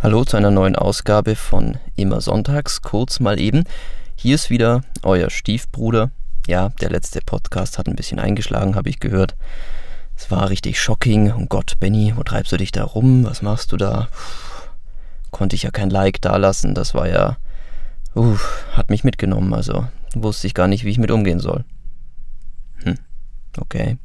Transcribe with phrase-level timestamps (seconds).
[0.00, 3.64] Hallo zu einer neuen Ausgabe von Immer Sonntags, kurz mal eben.
[4.14, 6.12] Hier ist wieder euer Stiefbruder.
[6.46, 9.34] Ja, der letzte Podcast hat ein bisschen eingeschlagen, habe ich gehört.
[10.14, 11.32] Es war richtig shocking.
[11.32, 13.24] Oh Gott, Benny, wo treibst du dich da rum?
[13.24, 14.06] Was machst du da?
[14.12, 14.68] Puh,
[15.32, 16.74] konnte ich ja kein Like dalassen.
[16.74, 17.36] Das war ja.
[18.14, 18.38] Uh,
[18.74, 19.52] hat mich mitgenommen.
[19.52, 21.64] Also wusste ich gar nicht, wie ich mit umgehen soll.
[22.84, 22.94] Hm,
[23.58, 23.98] okay.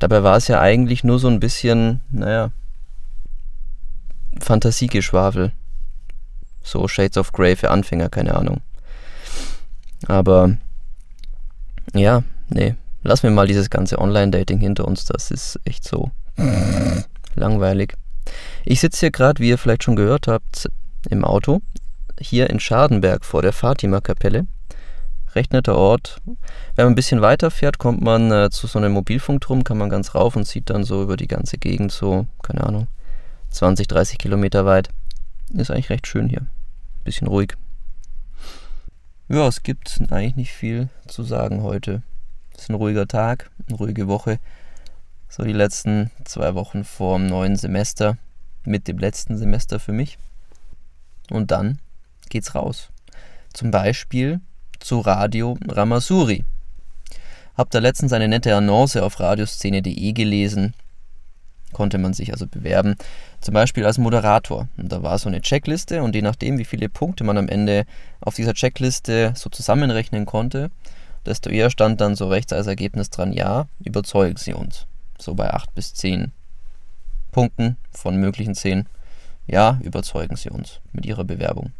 [0.00, 2.50] Dabei war es ja eigentlich nur so ein bisschen, naja,
[4.40, 5.52] Fantasiegeschwafel.
[6.62, 8.60] So Shades of Grey für Anfänger, keine Ahnung.
[10.06, 10.56] Aber
[11.92, 15.04] ja, nee, lassen wir mal dieses ganze Online-Dating hinter uns.
[15.04, 16.10] Das ist echt so
[17.34, 17.94] langweilig.
[18.64, 20.68] Ich sitze hier gerade, wie ihr vielleicht schon gehört habt,
[21.10, 21.60] im Auto.
[22.18, 24.46] Hier in Schadenberg vor der Fatima-Kapelle.
[25.34, 26.20] Recht netter Ort.
[26.76, 29.90] Wenn man ein bisschen weiter fährt, kommt man äh, zu so einem Mobilfunkturm, kann man
[29.90, 32.86] ganz rauf und sieht dann so über die ganze Gegend so, keine Ahnung,
[33.54, 34.88] 20, 30 Kilometer weit.
[35.52, 36.46] Ist eigentlich recht schön hier.
[37.04, 37.54] Bisschen ruhig.
[39.28, 42.02] Ja, es gibt eigentlich nicht viel zu sagen heute.
[42.52, 44.40] Es ist ein ruhiger Tag, eine ruhige Woche.
[45.28, 48.18] So die letzten zwei Wochen vor dem neuen Semester,
[48.64, 50.18] mit dem letzten Semester für mich.
[51.30, 51.78] Und dann
[52.30, 52.88] geht's raus.
[53.52, 54.40] Zum Beispiel
[54.80, 56.44] zu Radio Ramasuri.
[57.56, 60.74] Hab da letztens eine nette Annonce auf radioszene.de gelesen
[61.74, 62.96] konnte man sich also bewerben,
[63.42, 64.68] zum Beispiel als Moderator.
[64.78, 67.84] Und da war so eine Checkliste und je nachdem, wie viele Punkte man am Ende
[68.22, 70.70] auf dieser Checkliste so zusammenrechnen konnte,
[71.26, 74.86] desto eher stand dann so rechts als Ergebnis dran, ja, überzeugen Sie uns.
[75.18, 76.32] So bei 8 bis 10
[77.32, 78.86] Punkten von möglichen 10.
[79.46, 81.72] Ja, überzeugen Sie uns mit Ihrer Bewerbung.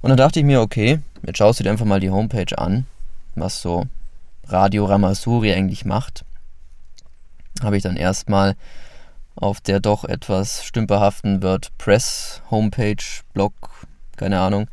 [0.00, 2.86] Und dann dachte ich mir, okay, jetzt schaust du dir einfach mal die Homepage an,
[3.34, 3.86] was so
[4.46, 6.24] Radio Ramasuri eigentlich macht
[7.62, 8.56] habe ich dann erstmal
[9.36, 13.52] auf der doch etwas stümperhaften WordPress Homepage, Blog,
[14.16, 14.68] keine Ahnung,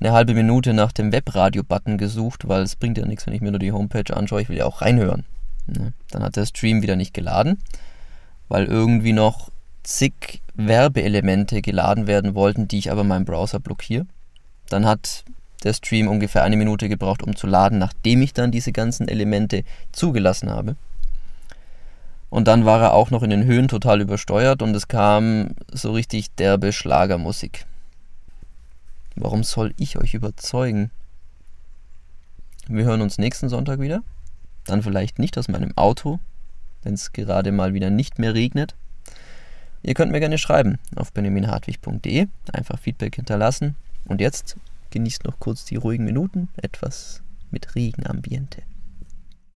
[0.00, 3.50] eine halbe Minute nach dem Webradio-Button gesucht, weil es bringt ja nichts, wenn ich mir
[3.50, 5.24] nur die Homepage anschaue, ich will ja auch reinhören.
[5.66, 5.92] Ne?
[6.10, 7.58] Dann hat der Stream wieder nicht geladen,
[8.48, 9.50] weil irgendwie noch
[9.82, 14.06] zig Werbeelemente geladen werden wollten, die ich aber meinem Browser blockiere.
[14.68, 15.24] Dann hat
[15.64, 19.64] der Stream ungefähr eine Minute gebraucht, um zu laden, nachdem ich dann diese ganzen Elemente
[19.92, 20.76] zugelassen habe.
[22.30, 25.92] Und dann war er auch noch in den Höhen total übersteuert und es kam so
[25.92, 27.66] richtig derbe Schlagermusik.
[29.16, 30.92] Warum soll ich euch überzeugen?
[32.68, 34.04] Wir hören uns nächsten Sonntag wieder.
[34.64, 36.20] Dann vielleicht nicht aus meinem Auto,
[36.84, 38.76] wenn es gerade mal wieder nicht mehr regnet.
[39.82, 43.74] Ihr könnt mir gerne schreiben auf benjaminhartwig.de, einfach Feedback hinterlassen.
[44.04, 44.56] Und jetzt
[44.90, 48.62] genießt noch kurz die ruhigen Minuten, etwas mit Regenambiente.